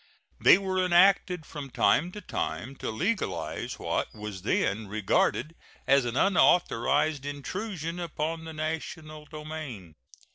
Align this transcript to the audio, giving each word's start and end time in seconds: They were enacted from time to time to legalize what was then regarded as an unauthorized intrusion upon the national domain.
They 0.39 0.57
were 0.57 0.83
enacted 0.83 1.45
from 1.45 1.69
time 1.69 2.11
to 2.13 2.21
time 2.21 2.75
to 2.77 2.89
legalize 2.89 3.77
what 3.77 4.11
was 4.15 4.41
then 4.41 4.87
regarded 4.87 5.53
as 5.85 6.05
an 6.05 6.17
unauthorized 6.17 7.23
intrusion 7.23 7.99
upon 7.99 8.45
the 8.45 8.53
national 8.53 9.25
domain. 9.25 9.93